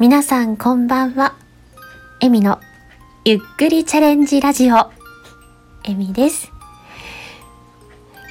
[0.00, 1.34] 皆さんこんばんは。
[2.22, 2.58] エミの
[3.26, 4.90] ゆっくりチャレンジラジオ。
[5.84, 6.50] エミです。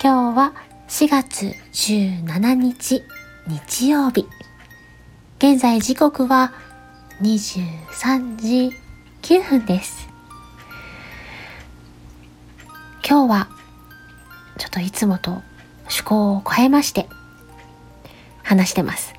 [0.01, 0.53] 今日は
[0.87, 3.03] 4月17日
[3.45, 4.25] 日曜日。
[5.37, 6.53] 現在時刻は
[7.21, 8.75] 23時
[9.21, 10.09] 9分です。
[13.07, 13.47] 今日は
[14.57, 15.43] ちょっといつもと
[15.81, 17.07] 趣向を変えまして
[18.41, 19.13] 話してます。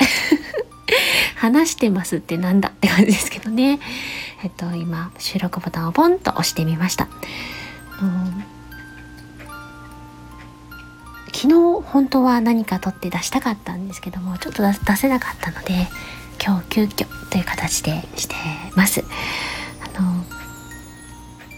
[1.40, 3.80] 話してますってなんだって感じですけどね。
[4.44, 7.08] えっと、今、収録ボタンをポンと押してみました。
[8.02, 8.44] うん
[11.32, 15.86] 昨日本当は何か撮って出したかったんですけどもちょっと出せなかったので
[16.44, 18.34] 今日急遽という形でして
[18.74, 19.02] ます
[19.96, 20.24] あの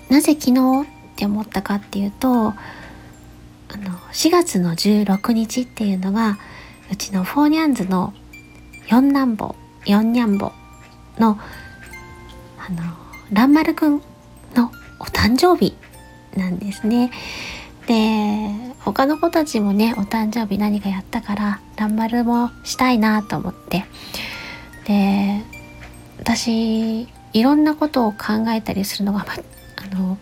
[0.08, 2.54] なぜ昨日って思ったかっていうとあ
[3.76, 6.38] の4月の16日っていうのが
[6.92, 8.12] うちのフォーニャンズの
[8.86, 10.52] 四男坊四ニャン坊
[11.18, 11.38] の
[12.58, 12.82] あの
[13.32, 14.02] ランマルくん
[14.54, 15.74] のお誕生日
[16.36, 17.10] なんですね。
[17.86, 23.84] で他の子たちもねお誕生日何かやったからランマルもしたいなと思って。
[24.86, 25.42] で
[26.18, 30.18] 私いろんなことを考えたりするのが、まあの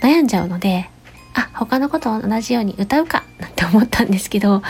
[0.00, 0.88] 悩んじゃうので
[1.34, 4.62] あ他のことと同じように歌うかなんて思ったんですけど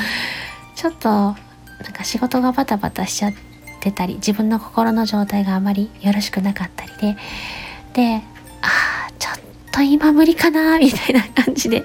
[0.74, 1.36] ちょっとなん
[1.92, 3.34] か仕事がバタバタしちゃっ
[3.86, 7.16] てたり自分の心の状態があまりよろしくなかったりで
[7.92, 8.22] で
[8.62, 9.38] あーちょっ
[9.72, 11.84] と今無理かなみたいな感じで。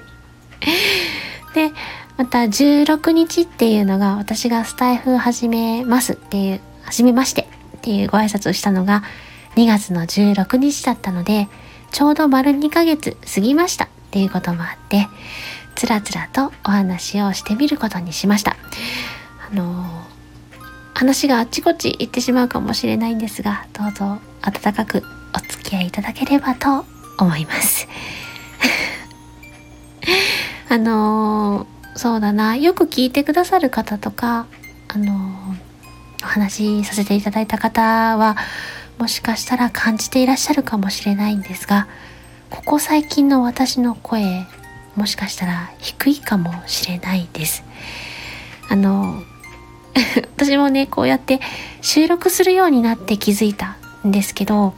[1.54, 1.70] で
[2.16, 9.02] また16日っていうのが私がスタイフ始めますっていう始めましてっていうご挨拶をしたのが
[9.56, 11.48] 2月の16日だったので
[11.90, 15.08] ちょうど丸2ヶ月過ぎましたっていうこともあって
[15.74, 18.56] つらつらとお話をしてみることにしました。
[21.02, 25.02] 話があっちこっち行ってしまうかもしれないんですがどうぞ温かく
[25.34, 26.84] お付き合いいただければと
[27.18, 27.88] 思います。
[30.70, 32.56] あのーそうだな。
[32.56, 34.46] よく聞いてくださる方とか
[34.88, 35.56] あのー
[36.22, 37.82] お話しさせていただいた方
[38.16, 38.36] は
[38.98, 41.88] もしかしたら感じていらっしゃるかもしれないんですが
[42.48, 44.46] ここ最近の私の声
[44.94, 47.64] もしかしたら低いかもしれないです。
[48.68, 49.24] あの
[50.36, 51.40] 私もねこうやって
[51.80, 53.76] 収録するようになって気づいた
[54.06, 54.74] んですけど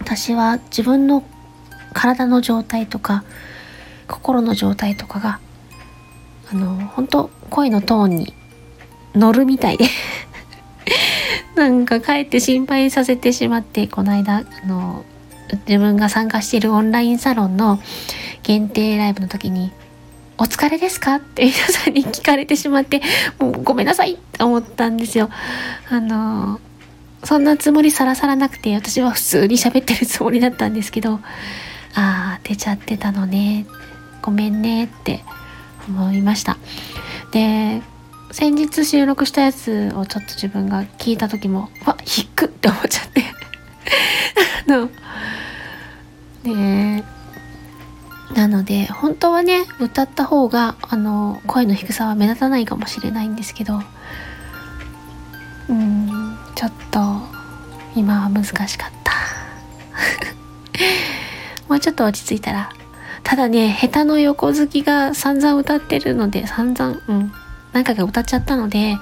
[0.00, 1.22] 私は自分の
[1.92, 3.24] 体の状態とか
[4.06, 5.40] 心の状態とかが
[6.52, 8.34] あの本当声のトーンに
[9.14, 9.86] 乗るみたいで
[11.56, 15.04] なんかかえって心配させてしまってこの間あの
[15.66, 17.80] 自分が参加しているオンラインサロンの
[18.42, 19.72] 限定ライブの時に
[20.40, 23.02] 「お疲れですか?」って皆さんに聞かれてしまって
[23.38, 25.30] もうごめんなさいって思ったんですよ。
[25.90, 26.58] あの
[27.22, 31.20] そんなつもりさらさらなくて私は普通に喋ってるつもりだったんですけど
[31.94, 33.66] ああ出ちゃってたのね
[34.22, 35.22] ごめんねって
[35.86, 36.56] 思いました。
[37.32, 37.82] で
[38.32, 43.24] 先日収録したやつをちょっと自分が聞いた時もわ引くって思っちゃって
[44.68, 44.88] あの
[46.44, 47.19] ねえ
[48.40, 53.82] なので本当はね歌った方があの声の低さは目立たないかもしれないんですけど
[55.68, 57.00] うんちょっと
[57.94, 59.12] 今は難しかった。
[61.68, 62.70] もうちょっと落ち着いたら。
[63.24, 67.32] ただね下手の横好きが散々歌ってるので散々うん
[67.72, 68.96] 何回か歌っちゃったので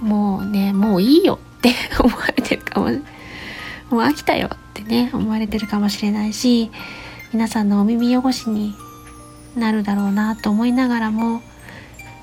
[0.00, 1.72] もうねもういいよって
[2.02, 6.72] 思われてるかももう飽きたよってね思われてるかもしれないし
[7.36, 8.74] 皆さんのお耳汚しに
[9.54, 11.42] なるだろうなと思いながらも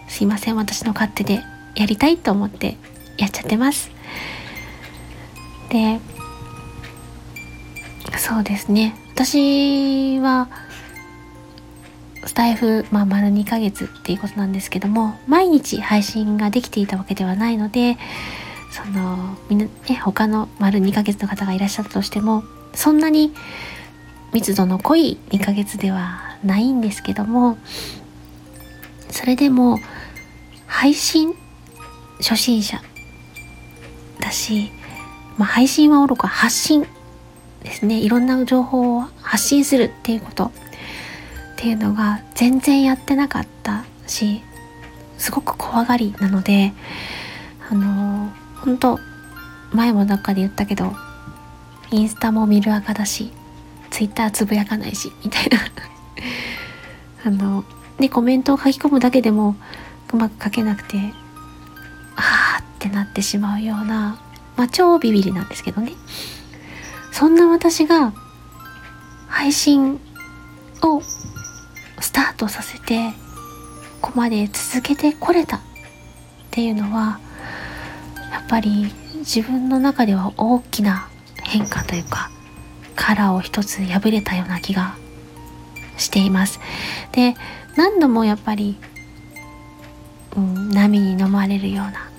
[0.07, 1.43] すいません私の勝手で
[1.75, 2.77] やりたいと思って
[3.19, 3.91] やっちゃってます。
[5.69, 5.99] で
[8.17, 8.95] そうですね。
[9.13, 10.49] 私は
[12.25, 17.99] スタイフ、まあ、丸2ヶ月っていうことなんですけども毎日配信ができていたわけではないので
[18.71, 22.43] そのみんなね他の丸2ヶ月の方がいらっしゃったとしても
[22.73, 23.31] そんなに
[24.33, 27.57] 密度の濃い2ヶ月ではないんですけども
[29.09, 29.79] それでも
[30.65, 31.33] 配信
[32.17, 32.81] 初心者
[34.19, 34.71] だし、
[35.37, 36.87] まあ、配信はおろか発信
[37.63, 37.97] ですね。
[37.97, 40.45] いろんな情報を発信するっていうこと。
[40.45, 40.49] っ
[41.55, 44.41] ていうのが全然やってなかったし
[45.17, 46.73] すごく怖がりなので
[47.69, 48.99] あの本当
[49.71, 50.91] 前も中で言ったけど
[51.89, 53.31] インスタも見る赤だし
[53.93, 55.59] ツイッターつぶやかないしみたいな。
[57.25, 57.63] あの
[57.99, 59.55] でコメントを書き込むだけでも
[60.11, 61.13] うまく書けなくて
[62.15, 64.17] あーってなってしまうような
[64.57, 65.93] まあ超ビビりなんですけどね。
[67.11, 68.13] そんな私が
[69.27, 69.99] 配信
[70.81, 71.01] を
[71.99, 73.13] スタートさせて
[74.01, 75.59] ここまで続けてこれたっ
[76.49, 77.19] ていうのは
[78.31, 81.07] やっぱり自分の中では大きな
[81.43, 82.31] 変化というか
[82.95, 84.95] カラーを一つ破れたような気が
[85.97, 86.59] しています。
[87.11, 87.35] で
[87.75, 88.77] 何度もやっぱり、
[90.35, 92.09] うん、波に飲まれるような、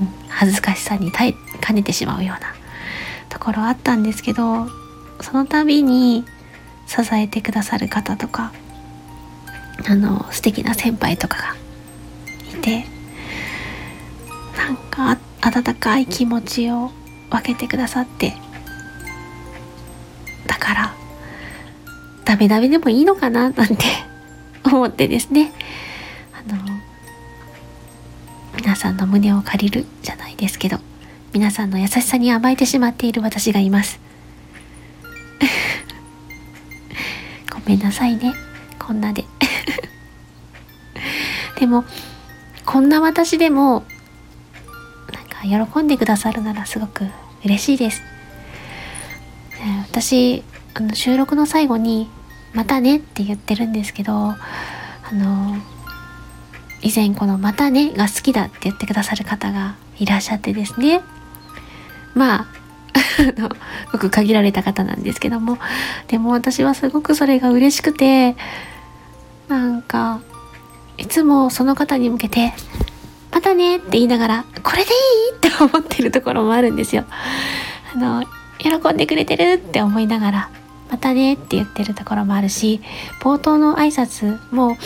[0.00, 2.54] うん、恥ずかしさに耐えかねてしまうような
[3.28, 4.66] ところあったんですけど
[5.20, 6.24] その度に
[6.86, 8.52] 支えてくださる方とか
[9.86, 11.56] あの素敵な先輩とかが
[12.58, 12.84] いて
[14.56, 16.90] なんか温かい気持ちを
[17.30, 18.34] 分けてくださって
[22.44, 23.86] メダメでもいいのかななんて
[24.64, 25.50] 思ってですね。
[26.34, 26.60] あの
[28.54, 30.78] 皆さんの胸を借りるじゃないですけど
[31.32, 33.98] 皆さんの優しさに甘えてしまっている私がいます。
[37.50, 38.34] ごめんなさいね。
[38.78, 39.24] こんなで。
[41.58, 41.86] でも
[42.66, 43.84] こんな私でも
[45.46, 47.06] なんか喜んでくださるならすごく
[47.42, 48.02] 嬉しいです、
[49.60, 50.42] え私
[50.74, 52.10] あの収録の最後に
[52.54, 54.36] 「またね」って言ってるんですけどあ
[55.12, 55.56] の
[56.82, 61.00] 以前この「またね」が好きだって言ってくださる方がいらっしゃってですね
[62.14, 62.46] まあ
[63.92, 65.58] ごく限られた方なんですけども
[66.08, 68.36] でも私はすごくそれが嬉しくて
[69.48, 70.20] なんか
[70.96, 72.54] いつもその方に向けて
[73.32, 74.86] 「またね」って言いながら「これでい
[75.34, 77.04] い?」って思ってるところもあるんですよ。
[77.94, 78.24] あの
[78.58, 80.48] 喜んでくれてるって思いながら
[80.94, 82.80] 「またね」って言ってるところもあるし
[83.20, 84.76] 冒頭の挨拶も、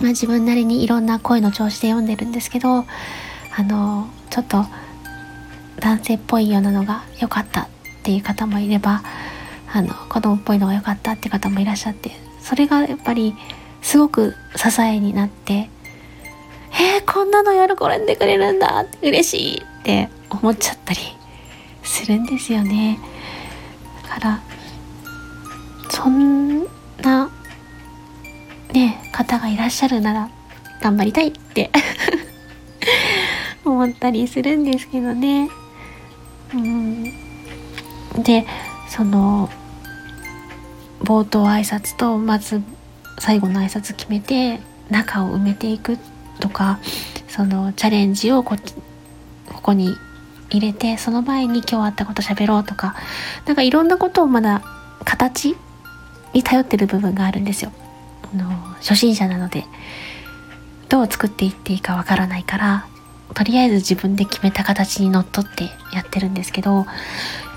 [0.00, 4.64] まあ、自分なりにいろんな声の調子で読んでるんですけどあのちょっと
[5.78, 7.66] 男性っぽいようなのが良かったっ
[8.02, 9.02] ていう方もいれば
[9.72, 12.10] あの子供っぽいのが良かったって方もいらっしゃって
[12.42, 13.36] それがやっぱり
[13.82, 15.70] すごく支えになって
[16.72, 21.00] えー、こんなの喜んでくれるんだ嬉しいって思っちゃったり
[21.84, 22.98] するんですよね。
[24.02, 24.49] だから
[26.02, 26.64] そん
[27.02, 27.30] な
[28.72, 30.30] ね方がいらっしゃるなら
[30.80, 31.70] 頑張りたいって
[33.66, 35.50] 思ったりするんですけどね。
[36.54, 37.04] うん。
[38.22, 38.46] で
[38.88, 39.50] その
[41.04, 42.62] 冒頭挨拶とまず
[43.18, 45.98] 最後の挨拶決めて中を埋めていく
[46.40, 46.78] とか
[47.28, 48.56] そのチャレンジをこ
[49.52, 49.94] ここに
[50.48, 52.94] 入れてその前に今日あったこと喋ろうとか
[53.44, 54.62] なんかいろんなことをまだ
[55.04, 55.56] 形
[56.32, 57.72] に頼ってる部分があるんですよ。
[58.32, 59.64] あの初心者なので
[60.88, 62.86] どう作っていっていいかわからないから
[63.34, 66.86] とりあえず自分で決めた形にのっとってやってるんですけどやっ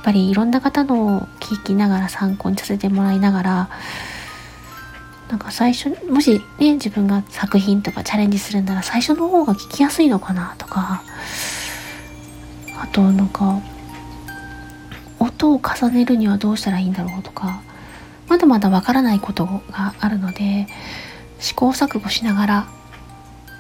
[0.04, 3.70] ぱりいろんな方の聞きながら参考にさせてもらいながら
[5.30, 11.02] なんか最初もしね自分が作品とかチャレンジするなら最初の方が聞きやすいのかなとか
[12.80, 13.60] あとなんか
[15.20, 17.64] 音を重ねるにはどうしたらいいんだろうとか
[18.34, 20.66] まだまだわからないことがあるので
[21.38, 22.68] 試行錯誤しながら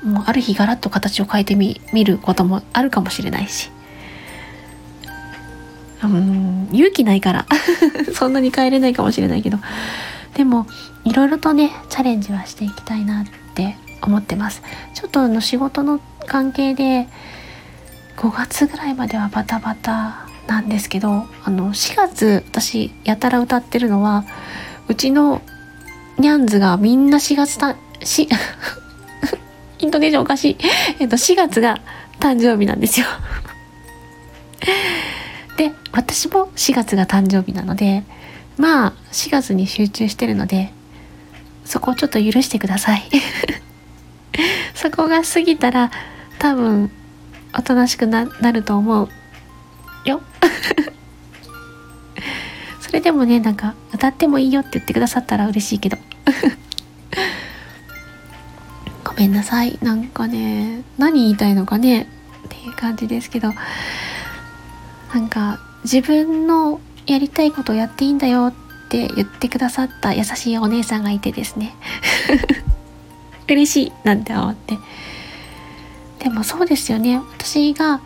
[0.03, 3.69] もうある日ガラッと形を変えてみ見ることもあるかもしれないし。
[6.03, 7.45] うん勇気ないから
[8.13, 9.59] そんなに変えれないかもしれないけど。
[10.33, 10.65] でも
[11.05, 14.63] いろいろとねチャレンジはしていきたいなって思ってます。
[14.95, 17.07] ちょっとあの仕事の関係で
[18.17, 24.25] 5月ぐらいまではバタバタなんですけどあの4月私やたら歌ってるのは
[24.87, 25.41] うちの
[26.19, 28.27] ニャンズがみんな4月たし
[29.83, 30.57] イントネーションおかしい。
[30.99, 31.81] えっと、4月が
[32.19, 33.05] 誕生日なんですよ。
[35.57, 38.03] で、私も4月が誕生日なので、
[38.57, 40.71] まあ、4月に集中してるので、
[41.65, 43.03] そこをちょっと許してください。
[44.73, 45.91] そこが過ぎたら、
[46.39, 46.89] 多分、
[47.53, 49.09] おとなしくなると思う
[50.05, 50.21] よ。
[52.79, 55.97] それでもね、なんか、歌ってもいいよって言ってくださったら嬉しいけど。
[59.03, 59.77] ごめんなさい。
[59.81, 62.03] なんかね何言いたいのかね。
[62.03, 62.07] っ
[62.49, 63.53] ていう感じですけど。
[65.13, 68.53] なんか自分のやりたいことをやっていいんだよっ
[68.89, 71.75] て言ってくださった優しいお姉さんがいてですね。
[73.47, 74.77] 嬉しいなんて思って。
[76.19, 77.21] でもそうですよね。
[77.37, 78.01] 私が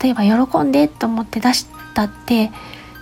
[0.00, 2.50] 例えば喜んでと思って出したって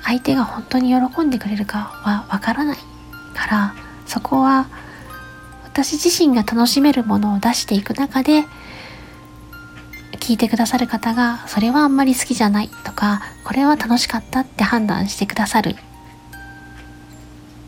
[0.05, 2.79] 相手が本当に喜んでくれるかはわからない
[3.35, 3.75] から
[4.07, 4.69] そこは
[5.65, 8.45] 私自身が楽しめるものを出していく中で
[10.13, 15.77] 聞いてくださる方がそれはあんまり好きじゃないとかこれは楽しかったって判断してくださる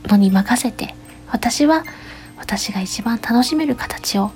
[0.04, 0.94] のに任せて
[1.30, 1.84] 私は
[2.38, 4.30] 私が一番楽しめる形を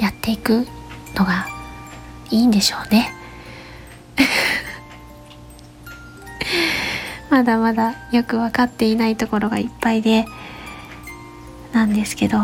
[0.00, 0.66] やっていく
[1.14, 1.46] のが
[2.30, 3.19] いいんでしょうね。
[7.30, 10.24] まだまだよく分かっていないところがいっぱいで
[11.72, 12.38] なんですけど。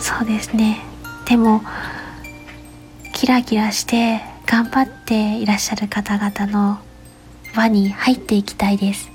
[0.00, 0.80] そうですね。
[1.26, 1.62] でも
[3.12, 6.78] キラキラして頑張っていらっしゃる方々の
[7.54, 9.10] 輪に入っていきたいです。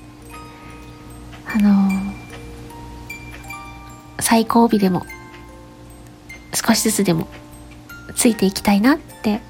[1.45, 1.89] あの
[4.19, 5.05] 最後尾でも
[6.53, 7.27] 少しずつでも
[8.15, 9.41] ついていきたいなって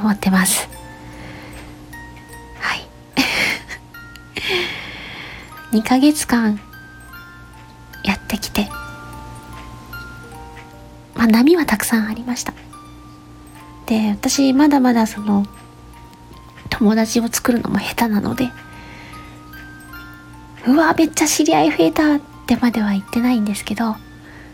[0.00, 0.68] 思ってます。
[2.60, 2.88] はい。
[5.76, 6.60] 2ヶ月間
[8.04, 8.68] やってきて
[11.14, 12.52] まあ波はたくさんありました。
[13.86, 15.46] で私まだまだその
[16.70, 18.50] 友達を作るのも下手なので
[20.66, 23.96] うわめっちゃ知り合い増えたってまでは言ってないんですけど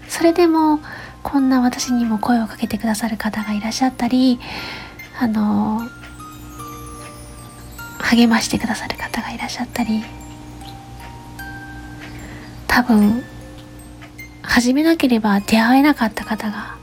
[0.09, 0.81] それでも
[1.23, 4.39] こんな私にも声をかけてくださる方がいらっしゃったり
[5.23, 5.81] あの
[8.01, 10.03] 励ましてくださる方がいらっしゃったり
[12.67, 13.23] 多分
[14.43, 16.77] 始めなければ出会えなかった方が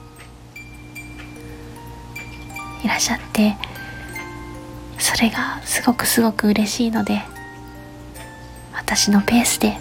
[2.81, 3.58] いらっしゃって
[4.98, 7.22] それがすごくすごく嬉しいので
[8.74, 9.77] 私のペースで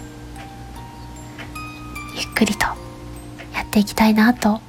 [2.13, 2.65] ゆっくりと
[3.55, 4.59] やっていきたいなと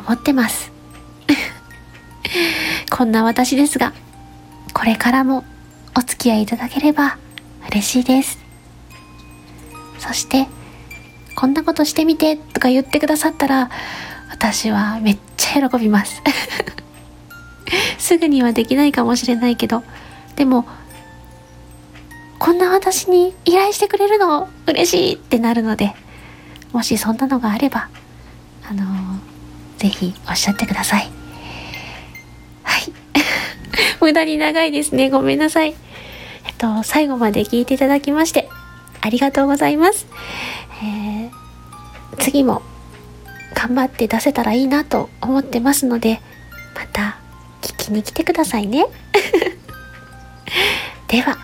[0.00, 0.73] 思ってます。
[2.90, 3.92] こんな私ですが
[4.72, 5.44] これからも
[5.96, 7.18] お付き合いいただければ
[7.70, 8.38] 嬉しいです。
[9.98, 10.46] そして
[11.34, 13.70] こんなことしてみてとか言ってくださったら
[14.30, 16.22] 私はめっちゃ喜びます。
[17.98, 19.82] すぐにはできないかもしれないけど
[20.36, 20.66] でも
[22.38, 25.94] こんな私に依頼してくれるの嬉しいってなるので
[26.72, 27.88] もしそんなのがあれば
[28.68, 29.18] あのー、
[29.78, 31.00] ぜひおっしゃってください。
[31.00, 31.13] はい
[34.00, 35.10] 無駄に長いですね。
[35.10, 35.74] ごめんなさい。
[36.46, 38.48] えっと最後まで聞いていただきまして
[39.00, 40.06] ありがとうございます、
[40.82, 41.30] えー、
[42.18, 42.62] 次も
[43.54, 46.20] 頑張って出せたらいいなと思ってますので
[46.74, 47.18] また
[47.62, 48.86] 聞きに来てくださいね。
[51.08, 51.38] では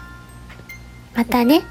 [1.14, 1.62] またね。